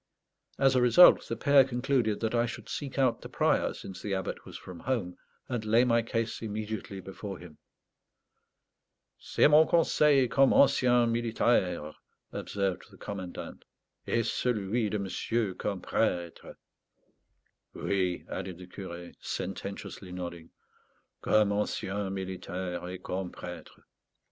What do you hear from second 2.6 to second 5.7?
seek out the Prior, since the Abbot was from home, and